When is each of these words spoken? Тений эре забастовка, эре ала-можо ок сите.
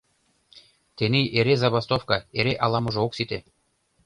Тений 0.95 1.27
эре 1.39 1.55
забастовка, 1.63 2.17
эре 2.39 2.53
ала-можо 2.65 2.99
ок 3.05 3.13
сите. 3.17 3.37